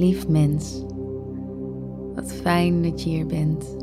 Lief 0.00 0.28
mens, 0.28 0.84
wat 2.14 2.32
fijn 2.32 2.82
dat 2.82 3.02
je 3.02 3.10
hier 3.10 3.26
bent. 3.26 3.76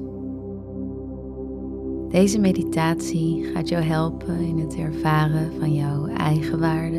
Deze 2.09 2.39
meditatie 2.39 3.43
gaat 3.43 3.69
jou 3.69 3.83
helpen 3.83 4.39
in 4.39 4.57
het 4.60 4.75
ervaren 4.75 5.51
van 5.60 5.74
jouw 5.74 6.06
eigen 6.06 6.60
waarde 6.60 6.97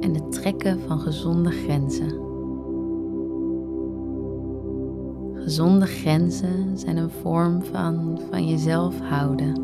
en 0.00 0.14
het 0.14 0.32
trekken 0.32 0.80
van 0.80 1.00
gezonde 1.00 1.50
grenzen. 1.50 2.10
Gezonde 5.34 5.86
grenzen 5.86 6.78
zijn 6.78 6.96
een 6.96 7.10
vorm 7.10 7.62
van 7.62 8.20
van 8.30 8.48
jezelf 8.48 9.00
houden. 9.00 9.54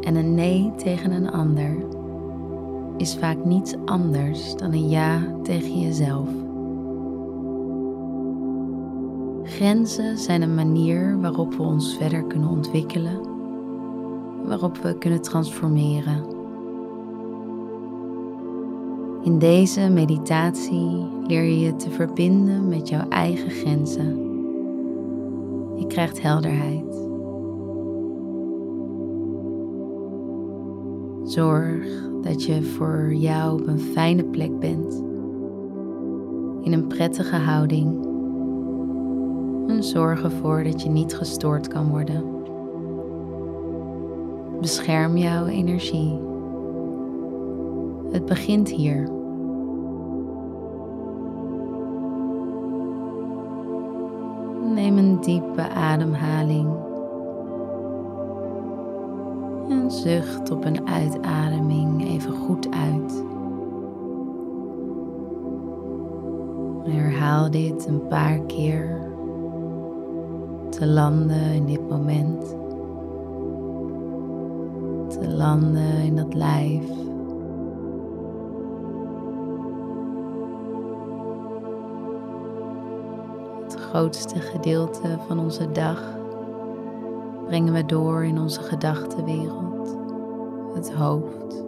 En 0.00 0.16
een 0.16 0.34
nee 0.34 0.72
tegen 0.76 1.12
een 1.12 1.30
ander 1.30 1.76
is 2.96 3.16
vaak 3.16 3.44
niets 3.44 3.74
anders 3.84 4.54
dan 4.54 4.72
een 4.72 4.88
ja 4.88 5.20
tegen 5.42 5.80
jezelf. 5.80 6.28
Grenzen 9.44 10.18
zijn 10.18 10.42
een 10.42 10.54
manier 10.54 11.20
waarop 11.20 11.54
we 11.54 11.62
ons 11.62 11.96
verder 11.96 12.24
kunnen 12.24 12.48
ontwikkelen, 12.48 13.20
waarop 14.46 14.76
we 14.76 14.98
kunnen 14.98 15.22
transformeren. 15.22 16.32
In 19.22 19.38
deze 19.38 19.88
meditatie 19.88 21.06
leer 21.26 21.42
je 21.42 21.60
je 21.60 21.76
te 21.76 21.90
verbinden 21.90 22.68
met 22.68 22.88
jouw 22.88 23.08
eigen 23.08 23.50
grenzen. 23.50 24.22
Je 25.76 25.86
krijgt 25.86 26.22
helderheid. 26.22 27.03
Zorg 31.24 31.86
dat 32.22 32.44
je 32.44 32.62
voor 32.62 33.14
jou 33.14 33.60
op 33.60 33.66
een 33.66 33.80
fijne 33.80 34.24
plek 34.24 34.58
bent, 34.58 34.94
in 36.62 36.72
een 36.72 36.86
prettige 36.86 37.36
houding 37.36 38.04
en 39.68 39.84
zorg 39.84 40.22
ervoor 40.22 40.64
dat 40.64 40.82
je 40.82 40.88
niet 40.88 41.14
gestoord 41.14 41.68
kan 41.68 41.88
worden. 41.88 42.24
Bescherm 44.60 45.16
jouw 45.16 45.46
energie. 45.46 46.18
Het 48.10 48.24
begint 48.24 48.68
hier. 48.68 49.08
Neem 54.74 54.98
een 54.98 55.20
diepe 55.20 55.68
ademhaling. 55.68 56.83
En 59.68 59.90
zucht 59.90 60.50
op 60.50 60.64
een 60.64 60.88
uitademing 60.88 62.04
even 62.04 62.32
goed 62.32 62.70
uit. 62.70 63.24
Herhaal 66.84 67.50
dit 67.50 67.86
een 67.86 68.06
paar 68.06 68.40
keer 68.40 69.12
te 70.68 70.86
landen 70.86 71.52
in 71.52 71.66
dit 71.66 71.88
moment. 71.88 72.48
Te 75.08 75.28
landen 75.28 76.02
in 76.04 76.16
dat 76.16 76.34
lijf. 76.34 76.84
Het 83.62 83.74
grootste 83.74 84.40
gedeelte 84.40 85.18
van 85.26 85.38
onze 85.38 85.72
dag 85.72 86.22
brengen 87.54 87.72
we 87.72 87.84
door 87.84 88.24
in 88.24 88.38
onze 88.38 88.60
gedachtenwereld, 88.60 89.96
het 90.74 90.92
hoofd. 90.92 91.64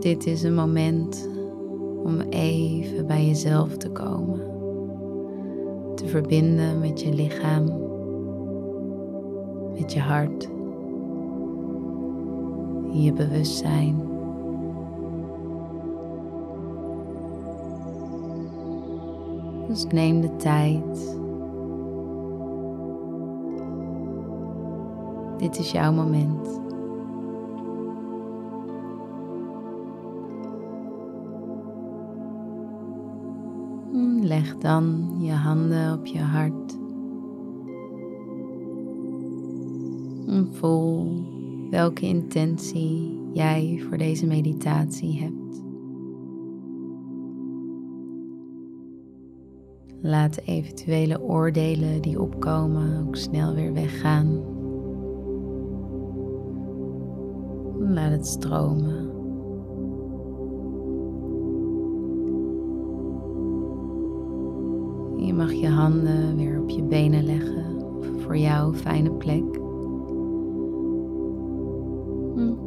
Dit 0.00 0.26
is 0.26 0.42
een 0.42 0.54
moment 0.54 1.28
om 2.04 2.20
even 2.20 3.06
bij 3.06 3.26
jezelf 3.26 3.76
te 3.76 3.90
komen 3.90 4.40
te 5.94 6.06
verbinden 6.06 6.80
met 6.80 7.00
je 7.00 7.14
lichaam, 7.14 7.64
met 9.78 9.92
je 9.92 10.00
hart, 10.00 10.48
je 12.92 13.12
bewustzijn. 13.12 13.96
Dus 19.68 19.86
neem 19.86 20.20
de 20.20 20.36
tijd. 20.36 21.24
Dit 25.38 25.58
is 25.58 25.70
jouw 25.70 25.92
moment. 25.92 26.60
Leg 34.20 34.56
dan 34.56 35.14
je 35.18 35.32
handen 35.32 35.92
op 35.92 36.06
je 36.06 36.18
hart. 36.18 36.78
En 40.26 40.48
voel 40.52 41.24
welke 41.70 42.06
intentie 42.06 43.20
jij 43.32 43.84
voor 43.88 43.98
deze 43.98 44.26
meditatie 44.26 45.20
hebt. 45.20 45.62
Laat 50.00 50.36
eventuele 50.36 51.22
oordelen 51.22 52.02
die 52.02 52.20
opkomen 52.20 53.06
ook 53.06 53.16
snel 53.16 53.54
weer 53.54 53.72
weggaan. 53.72 54.55
Stromen. 58.24 59.14
Je 65.26 65.34
mag 65.34 65.52
je 65.52 65.68
handen 65.68 66.36
weer 66.36 66.60
op 66.60 66.70
je 66.70 66.82
benen 66.82 67.24
leggen 67.24 67.64
voor 68.18 68.36
jou 68.36 68.74
fijne 68.74 69.10
plek. 69.10 69.44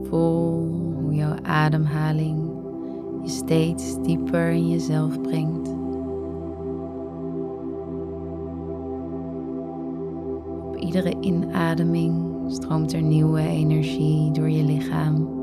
Voel 0.03 0.67
hoe 1.01 1.13
jouw 1.13 1.35
ademhaling 1.41 2.51
je 3.23 3.29
steeds 3.29 4.01
dieper 4.01 4.49
in 4.49 4.69
jezelf 4.69 5.21
brengt. 5.21 5.69
Op 10.67 10.77
iedere 10.77 11.15
inademing 11.19 12.27
stroomt 12.47 12.93
er 12.93 13.01
nieuwe 13.01 13.41
energie 13.41 14.31
door 14.31 14.49
je 14.49 14.63
lichaam. 14.63 15.38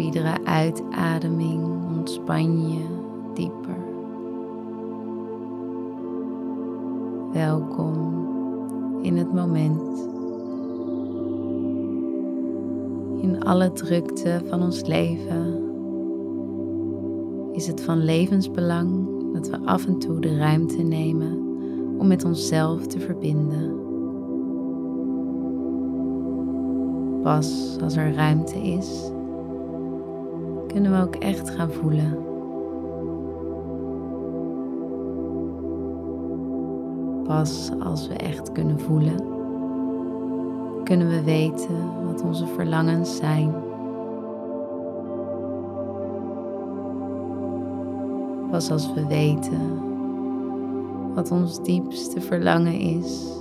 Iedere 0.00 0.44
uitademing 0.44 1.64
ontspan 1.96 2.70
je 2.70 2.84
dieper. 3.34 3.78
Welkom 7.32 8.28
in 9.02 9.16
het 9.16 9.32
moment. 9.32 10.08
In 13.22 13.44
alle 13.44 13.72
drukte 13.72 14.40
van 14.48 14.62
ons 14.62 14.86
leven 14.86 15.58
is 17.52 17.66
het 17.66 17.80
van 17.80 18.04
levensbelang 18.04 19.08
dat 19.32 19.48
we 19.48 19.58
af 19.64 19.86
en 19.86 19.98
toe 19.98 20.20
de 20.20 20.36
ruimte 20.36 20.82
nemen 20.82 21.38
om 21.98 22.06
met 22.06 22.24
onszelf 22.24 22.86
te 22.86 22.98
verbinden. 22.98 23.78
Pas 27.22 27.76
als 27.82 27.96
er 27.96 28.14
ruimte 28.14 28.58
is, 28.58 29.10
kunnen 30.72 30.92
we 30.92 31.02
ook 31.02 31.14
echt 31.14 31.50
gaan 31.50 31.70
voelen. 31.70 32.18
Pas 37.24 37.70
als 37.82 38.08
we 38.08 38.14
echt 38.14 38.52
kunnen 38.52 38.80
voelen, 38.80 39.24
kunnen 40.84 41.08
we 41.08 41.22
weten 41.22 42.04
wat 42.06 42.22
onze 42.22 42.46
verlangens 42.46 43.16
zijn. 43.16 43.54
Pas 48.50 48.70
als 48.70 48.92
we 48.94 49.06
weten 49.06 49.88
wat 51.14 51.30
ons 51.30 51.62
diepste 51.62 52.20
verlangen 52.20 52.78
is, 52.78 53.40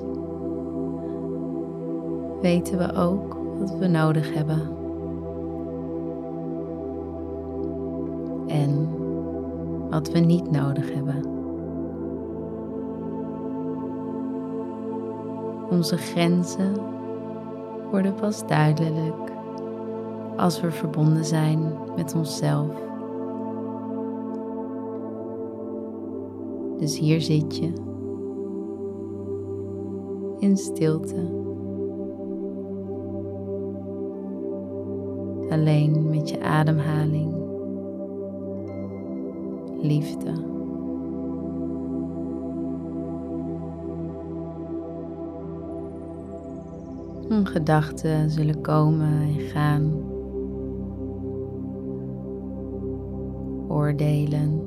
weten 2.42 2.78
we 2.78 2.94
ook 2.94 3.38
wat 3.60 3.78
we 3.78 3.88
nodig 3.88 4.34
hebben. 4.34 4.79
Wat 10.00 10.12
we 10.12 10.20
niet 10.20 10.52
nodig 10.52 10.94
hebben. 10.94 11.26
Onze 15.70 15.98
grenzen 15.98 16.74
worden 17.92 18.14
pas 18.14 18.48
duidelijk 18.48 19.32
als 20.38 20.62
we 20.62 20.72
verbonden 20.72 21.26
zijn 21.26 21.74
met 21.96 22.16
onszelf. 22.16 22.88
Dus 26.78 27.00
hier 27.00 27.22
zit 27.22 27.58
je 27.58 27.74
in 30.40 30.58
stilte. 30.58 31.38
alleen 35.50 36.10
met 36.10 36.30
je 36.30 36.42
ademhaling, 36.42 37.39
liefde. 39.82 40.48
Gedachten 47.44 48.30
zullen 48.30 48.62
komen 48.62 49.22
en 49.22 49.40
gaan. 49.40 49.92
Oordelen 53.68 54.62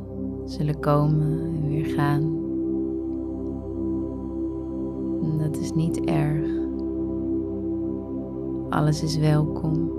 zullen 0.44 0.80
komen 0.80 1.40
en 1.40 1.68
weer 1.68 1.86
gaan. 1.86 2.40
dat 5.38 5.56
is 5.56 5.72
niet 5.72 6.04
erg. 6.04 6.46
Alles 8.68 9.02
is 9.02 9.16
welkom. 9.18 9.90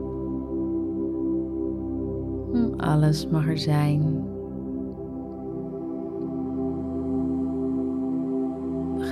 Alles 2.78 3.28
mag 3.28 3.48
er 3.48 3.58
zijn. 3.58 4.33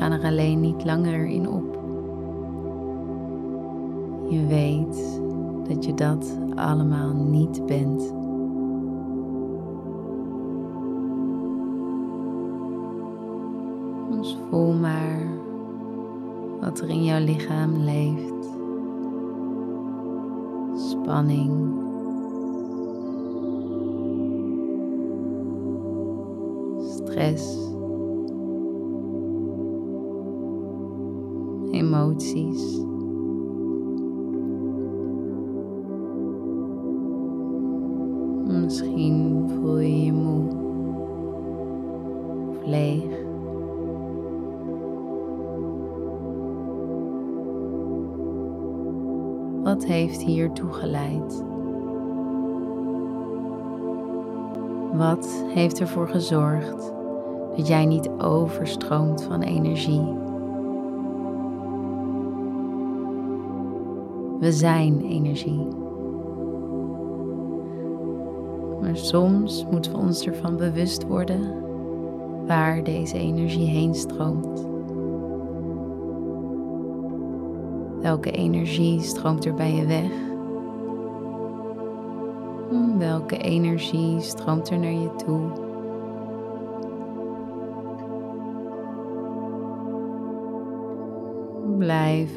Gaan 0.01 0.11
er 0.11 0.23
alleen 0.23 0.59
niet 0.59 0.85
langer 0.85 1.25
in 1.25 1.49
op. 1.49 1.79
Je 4.29 4.45
weet 4.47 5.21
dat 5.67 5.85
je 5.85 5.93
dat 5.93 6.39
allemaal 6.55 7.13
niet 7.13 7.65
bent. 7.65 7.99
Dus 14.11 14.37
voel 14.49 14.73
maar 14.73 15.27
wat 16.59 16.79
er 16.79 16.89
in 16.89 17.03
jouw 17.03 17.23
lichaam 17.23 17.77
leeft. 17.77 18.49
Spanning. 20.75 21.79
Stress. 26.79 27.70
Emoties. 31.81 32.79
Misschien 38.47 39.49
voel 39.49 39.79
je 39.79 40.05
je 40.05 40.13
moe 40.13 40.49
of 42.49 42.65
leeg. 42.65 43.03
Wat 49.63 49.85
heeft 49.85 50.21
hier 50.21 50.51
toegeleid? 50.51 51.43
Wat 54.93 55.45
heeft 55.47 55.79
ervoor 55.79 56.07
gezorgd 56.07 56.93
dat 57.55 57.67
jij 57.67 57.85
niet 57.85 58.09
overstroomt 58.09 59.23
van 59.23 59.41
energie? 59.41 60.29
We 64.41 64.51
zijn 64.51 65.01
energie. 65.01 65.67
Maar 68.81 68.95
soms 68.97 69.65
moeten 69.71 69.91
we 69.91 69.97
ons 69.97 70.25
ervan 70.25 70.57
bewust 70.57 71.07
worden 71.07 71.55
waar 72.47 72.83
deze 72.83 73.17
energie 73.17 73.67
heen 73.67 73.95
stroomt. 73.95 74.65
Welke 78.01 78.31
energie 78.31 79.01
stroomt 79.01 79.45
er 79.45 79.53
bij 79.53 79.73
je 79.73 79.85
weg? 79.85 80.11
Welke 82.97 83.37
energie 83.37 84.19
stroomt 84.19 84.69
er 84.69 84.79
naar 84.79 84.91
je 84.91 85.15
toe? 85.25 85.70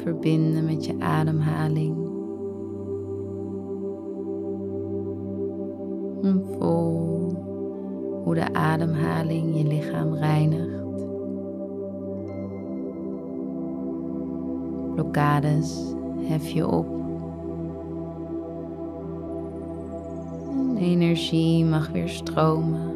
Verbinden 0.03 0.65
met 0.65 0.85
je 0.85 0.95
ademhaling. 0.99 1.95
En 6.23 6.43
voel 6.45 7.33
hoe 8.23 8.33
de 8.33 8.53
ademhaling 8.53 9.57
je 9.57 9.67
lichaam 9.67 10.13
reinigt. 10.13 10.83
Blokkades 14.93 15.95
hef 16.27 16.47
je 16.47 16.67
op. 16.67 16.95
energie 20.85 21.65
mag 21.65 21.89
weer 21.89 22.09
stromen. 22.09 22.94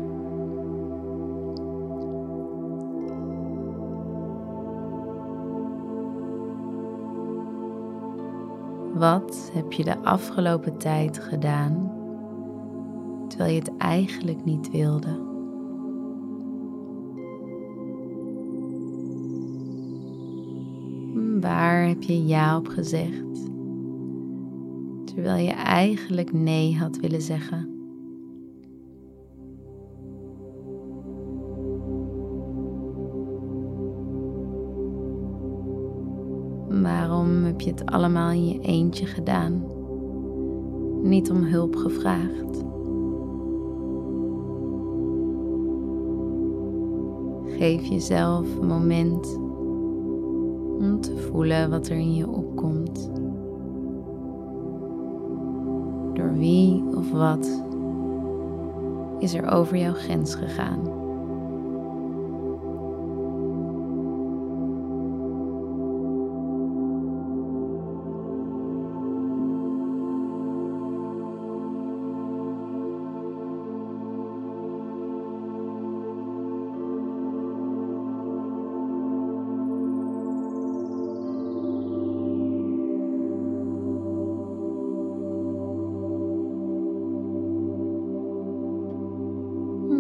Wat 9.00 9.52
heb 9.54 9.72
je 9.72 9.84
de 9.84 9.98
afgelopen 9.98 10.78
tijd 10.78 11.20
gedaan 11.20 11.92
terwijl 13.28 13.52
je 13.54 13.60
het 13.60 13.78
eigenlijk 13.78 14.46
niet 14.46 14.72
wilde? 14.72 15.28
Waar 21.40 21.88
heb 21.88 22.04
je 22.04 22.26
ja 22.26 22.58
op 22.58 22.68
gezegd 22.68 23.50
terwijl 25.04 25.46
je 25.46 25.54
eigenlijk 25.54 26.34
nee 26.34 26.78
had 26.78 27.00
willen 27.00 27.22
zeggen? 27.22 27.79
Heb 37.60 37.68
je 37.68 37.84
het 37.84 37.92
allemaal 37.92 38.32
in 38.32 38.48
je 38.48 38.60
eentje 38.60 39.06
gedaan? 39.06 39.64
Niet 41.02 41.32
om 41.32 41.44
hulp 41.44 41.76
gevraagd. 41.76 42.64
Geef 47.58 47.86
jezelf 47.86 48.56
een 48.56 48.68
moment 48.68 49.36
om 50.80 51.02
te 51.02 51.18
voelen 51.18 51.70
wat 51.70 51.88
er 51.88 51.98
in 51.98 52.16
je 52.16 52.28
opkomt. 52.28 53.10
Door 56.14 56.34
wie 56.34 56.84
of 56.96 57.12
wat 57.12 57.64
is 59.20 59.34
er 59.34 59.52
over 59.52 59.78
jouw 59.78 59.94
grens 59.94 60.36
gegaan? 60.36 60.99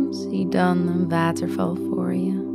Zie 0.09 0.47
dan 0.47 0.77
een 0.87 1.09
waterval 1.09 1.75
voor 1.75 2.13
je. 2.13 2.47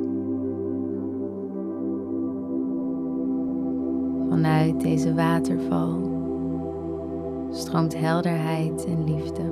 Vanuit 4.28 4.80
deze 4.80 5.14
waterval 5.14 6.12
stroomt 7.50 7.98
helderheid 7.98 8.86
en 8.86 9.04
liefde. 9.04 9.42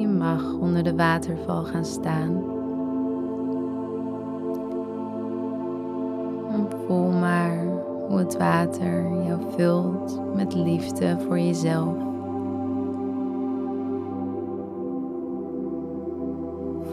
Je 0.00 0.08
mag 0.08 0.54
onder 0.58 0.82
de 0.82 0.94
waterval 0.94 1.64
gaan 1.64 1.84
staan. 1.84 2.44
En 6.52 6.66
voel 6.86 7.10
maar 7.10 7.64
hoe 8.08 8.18
het 8.18 8.36
water 8.36 9.24
jou 9.26 9.40
vult 9.56 10.20
met 10.34 10.54
liefde 10.54 11.18
voor 11.26 11.38
jezelf. 11.38 12.08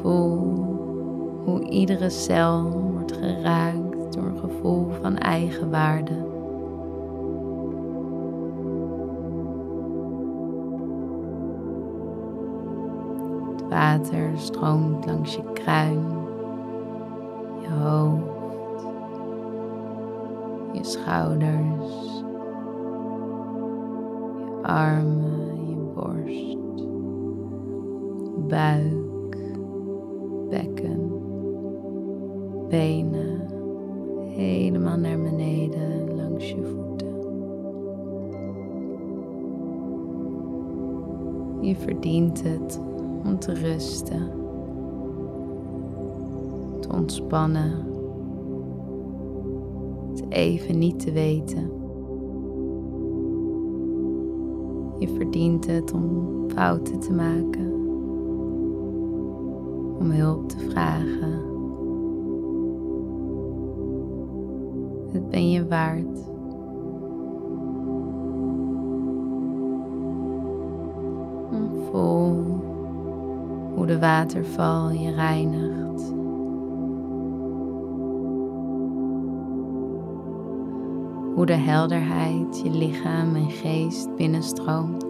Hoe 0.08 1.62
iedere 1.70 2.10
cel 2.10 2.72
wordt 2.72 3.12
geraakt 3.12 4.14
door 4.14 4.24
een 4.24 4.38
gevoel 4.38 4.90
van 5.02 5.18
eigenwaarde. 5.18 6.26
Het 13.52 13.70
water 13.70 14.32
stroomt 14.36 15.06
langs 15.06 15.36
je 15.36 15.44
kruin, 15.54 16.04
je 17.62 17.70
hoofd, 17.70 18.84
je 20.72 20.84
schouders, 20.84 22.24
je 24.38 24.60
armen, 24.62 25.70
je 25.70 25.76
borst, 25.96 26.88
buik, 28.48 29.07
bekken, 30.50 31.12
benen, 32.70 33.42
helemaal 34.28 34.98
naar 34.98 35.22
beneden 35.22 36.16
langs 36.16 36.50
je 36.50 36.64
voeten. 36.64 37.16
Je 41.62 41.76
verdient 41.76 42.44
het 42.44 42.82
om 43.26 43.40
te 43.40 43.54
rusten, 43.54 44.32
te 46.80 46.90
ontspannen, 46.94 47.72
het 50.10 50.26
even 50.30 50.78
niet 50.78 51.00
te 51.00 51.12
weten. 51.12 51.72
Je 55.00 55.08
verdient 55.08 55.68
het 55.68 55.94
om 55.94 56.36
fouten 56.48 57.00
te 57.00 57.14
maken, 57.14 57.77
om 60.08 60.14
hulp 60.14 60.50
te 60.50 60.60
vragen. 60.70 61.46
Het 65.12 65.30
ben 65.30 65.52
je 65.52 65.68
waard. 65.68 66.26
Voel 71.92 72.62
hoe 73.76 73.86
de 73.86 74.00
waterval 74.00 74.92
je 74.92 75.12
reinigt. 75.12 76.14
Hoe 81.36 81.46
de 81.46 81.54
helderheid 81.54 82.62
je 82.64 82.70
lichaam 82.70 83.36
en 83.36 83.50
geest 83.50 84.16
binnenstroomt. 84.16 85.07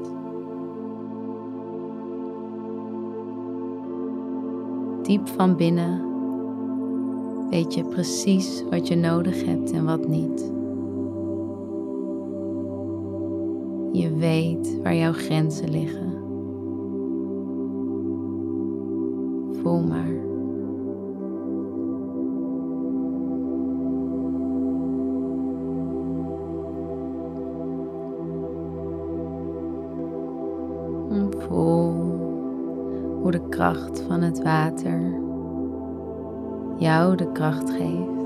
Diep 5.07 5.27
van 5.27 5.55
binnen 5.55 6.01
weet 7.49 7.73
je 7.73 7.83
precies 7.83 8.63
wat 8.69 8.87
je 8.87 8.95
nodig 8.95 9.45
hebt 9.45 9.71
en 9.71 9.85
wat 9.85 10.07
niet. 10.07 10.39
Je 13.91 14.15
weet 14.15 14.81
waar 14.83 14.95
jouw 14.95 15.13
grenzen 15.13 15.69
liggen. 15.69 16.13
Voel 19.61 19.81
maar. 19.81 20.16
De 33.31 33.49
kracht 33.49 34.01
van 34.07 34.21
het 34.21 34.43
water 34.43 35.25
jou 36.77 37.15
de 37.15 37.31
kracht 37.31 37.69
geeft 37.69 38.17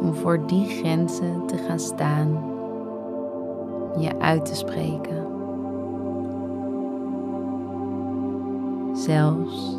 om 0.00 0.14
voor 0.14 0.46
die 0.46 0.66
grenzen 0.66 1.46
te 1.46 1.56
gaan 1.56 1.80
staan, 1.80 2.28
je 3.98 4.18
uit 4.18 4.46
te 4.46 4.54
spreken. 4.54 5.26
Zelfs 8.92 9.76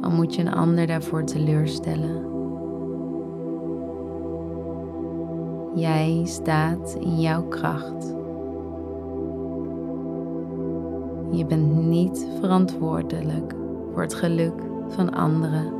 al 0.00 0.10
moet 0.10 0.34
je 0.34 0.40
een 0.42 0.54
ander 0.54 0.86
daarvoor 0.86 1.24
teleurstellen. 1.24 2.26
Jij 5.74 6.22
staat 6.24 6.96
in 7.00 7.20
jouw 7.20 7.42
kracht. 7.42 8.17
Je 11.30 11.44
bent 11.46 11.86
niet 11.86 12.26
verantwoordelijk 12.40 13.54
voor 13.92 14.02
het 14.02 14.14
geluk 14.14 14.52
van 14.88 15.14
anderen. 15.14 15.72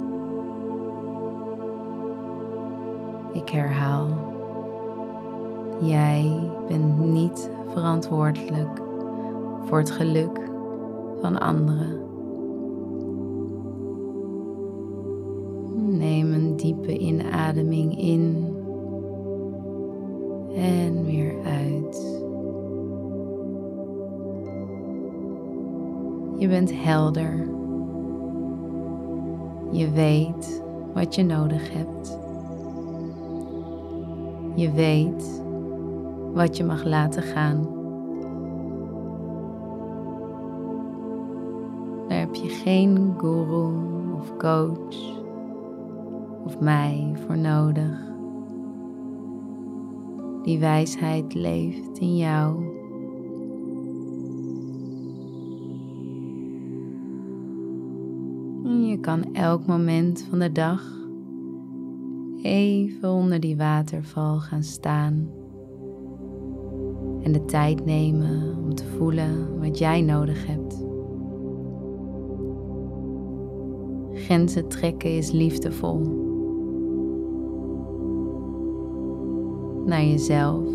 Ik 3.32 3.48
herhaal. 3.48 4.06
Jij 5.80 6.50
bent 6.68 6.98
niet 6.98 7.50
verantwoordelijk 7.72 8.80
voor 9.64 9.78
het 9.78 9.90
geluk 9.90 10.40
van 11.20 11.40
anderen. 11.40 12.00
Neem 15.86 16.32
een 16.32 16.56
diepe 16.56 16.98
inademing 16.98 17.98
in 17.98 18.47
Je 26.48 26.54
bent 26.54 26.82
helder. 26.82 27.36
Je 29.70 29.90
weet 29.90 30.62
wat 30.94 31.14
je 31.14 31.22
nodig 31.24 31.72
hebt. 31.72 32.18
Je 34.54 34.72
weet 34.72 35.42
wat 36.34 36.56
je 36.56 36.64
mag 36.64 36.84
laten 36.84 37.22
gaan. 37.22 37.68
Daar 42.08 42.18
heb 42.18 42.34
je 42.34 42.48
geen 42.48 43.14
guru 43.16 43.72
of 44.14 44.36
coach 44.36 45.22
of 46.44 46.60
mij 46.60 47.12
voor 47.26 47.38
nodig. 47.38 48.12
Die 50.42 50.58
wijsheid 50.58 51.34
leeft 51.34 51.98
in 51.98 52.16
jou. 52.16 52.77
Kan 59.08 59.34
elk 59.34 59.66
moment 59.66 60.26
van 60.30 60.38
de 60.38 60.52
dag 60.52 60.82
even 62.42 63.10
onder 63.10 63.40
die 63.40 63.56
waterval 63.56 64.38
gaan 64.38 64.62
staan 64.62 65.30
en 67.22 67.32
de 67.32 67.44
tijd 67.44 67.84
nemen 67.84 68.56
om 68.64 68.74
te 68.74 68.84
voelen 68.84 69.60
wat 69.60 69.78
jij 69.78 70.00
nodig 70.00 70.46
hebt. 70.46 70.84
Grenzen 74.12 74.68
trekken 74.68 75.16
is 75.16 75.30
liefdevol. 75.30 75.98
Naar 79.86 80.04
jezelf, 80.04 80.68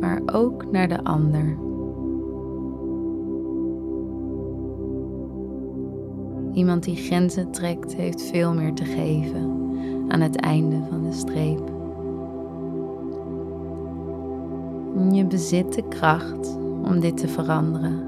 maar 0.00 0.22
ook 0.26 0.70
naar 0.70 0.88
de 0.88 1.04
ander. 1.04 1.58
Iemand 6.56 6.84
die 6.84 6.96
grenzen 6.96 7.50
trekt, 7.50 7.94
heeft 7.94 8.22
veel 8.22 8.54
meer 8.54 8.74
te 8.74 8.84
geven 8.84 9.50
aan 10.08 10.20
het 10.20 10.36
einde 10.36 10.80
van 10.90 11.02
de 11.02 11.12
streep. 11.12 11.70
Je 15.12 15.24
bezit 15.24 15.74
de 15.74 15.88
kracht 15.88 16.58
om 16.84 17.00
dit 17.00 17.16
te 17.16 17.28
veranderen, 17.28 18.06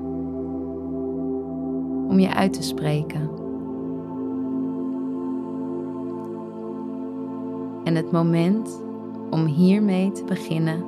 om 2.09 2.19
je 2.19 2.35
uit 2.35 2.53
te 2.53 2.63
spreken. 2.63 3.31
En 7.85 7.95
het 7.95 8.13
moment 8.13 8.83
om 9.31 9.47
hiermee 9.47 10.13
te 10.13 10.25
beginnen 10.25 10.85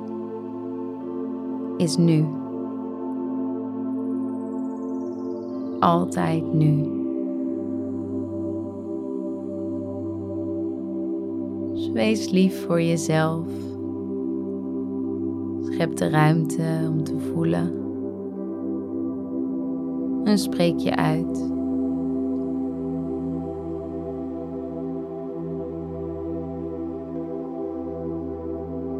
is 1.77 1.97
nu. 1.97 2.25
Altijd 5.79 6.53
nu. 6.53 7.00
Wees 11.93 12.29
lief 12.29 12.65
voor 12.65 12.81
jezelf. 12.81 13.47
Schep 15.61 15.95
de 15.95 16.09
ruimte 16.09 16.87
om 16.89 17.03
te 17.03 17.19
voelen. 17.33 17.79
En 20.23 20.37
spreek 20.37 20.77
je 20.79 20.95
uit. 20.95 21.49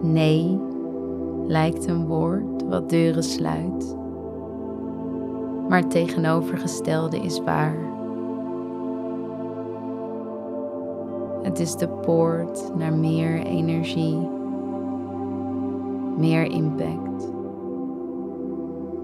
Nee 0.01 0.59
lijkt 1.47 1.87
een 1.87 2.05
woord 2.05 2.63
wat 2.63 2.89
deuren 2.89 3.23
sluit, 3.23 3.95
maar 5.69 5.79
het 5.79 5.91
tegenovergestelde 5.91 7.19
is 7.19 7.43
waar. 7.43 8.00
Het 11.43 11.59
is 11.59 11.75
de 11.75 11.87
poort 11.87 12.71
naar 12.75 12.93
meer 12.93 13.43
energie, 13.45 14.29
meer 16.17 16.43
impact, 16.43 17.31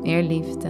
meer 0.02 0.24
liefde. 0.24 0.70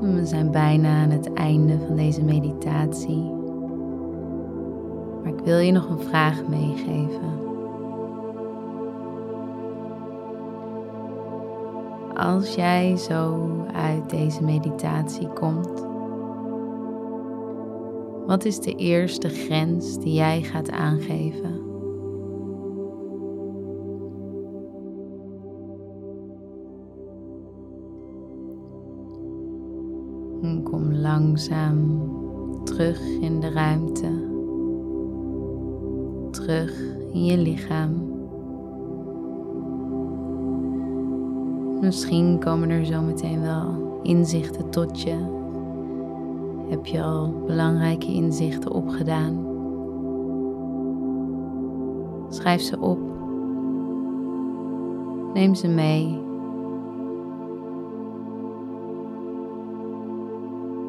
We 0.00 0.26
zijn 0.26 0.50
bijna 0.50 1.02
aan 1.02 1.10
het 1.10 1.32
einde 1.32 1.78
van 1.86 1.96
deze 1.96 2.22
meditatie. 2.22 3.30
Maar 5.22 5.32
ik 5.32 5.44
wil 5.44 5.58
je 5.58 5.72
nog 5.72 5.88
een 5.88 6.00
vraag 6.00 6.46
meegeven. 6.46 7.51
Als 12.22 12.54
jij 12.54 12.96
zo 12.96 13.48
uit 13.72 14.10
deze 14.10 14.42
meditatie 14.42 15.28
komt, 15.28 15.86
wat 18.26 18.44
is 18.44 18.58
de 18.58 18.74
eerste 18.74 19.28
grens 19.28 19.98
die 19.98 20.12
jij 20.12 20.42
gaat 20.42 20.70
aangeven? 20.70 21.60
En 30.42 30.62
kom 30.62 30.92
langzaam 30.92 32.10
terug 32.64 33.00
in 33.20 33.40
de 33.40 33.50
ruimte, 33.50 34.10
terug 36.30 36.80
in 37.12 37.24
je 37.24 37.38
lichaam. 37.38 38.11
Misschien 41.82 42.38
komen 42.38 42.70
er 42.70 42.84
zo 42.84 43.00
meteen 43.00 43.40
wel 43.40 44.00
inzichten 44.02 44.70
tot 44.70 45.00
je. 45.00 45.16
Heb 46.68 46.86
je 46.86 47.02
al 47.02 47.42
belangrijke 47.46 48.06
inzichten 48.06 48.70
opgedaan? 48.70 49.46
Schrijf 52.28 52.60
ze 52.60 52.80
op. 52.80 52.98
Neem 55.34 55.54
ze 55.54 55.68
mee. 55.68 56.20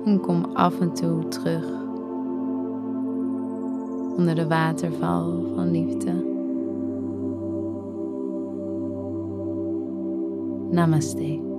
En 0.05 0.19
kom 0.19 0.45
af 0.53 0.79
en 0.79 0.93
toe 0.93 1.27
terug 1.27 1.65
onder 4.17 4.35
de 4.35 4.47
waterval 4.47 5.43
van 5.55 5.71
liefde. 5.71 6.32
Namaste. 10.73 11.52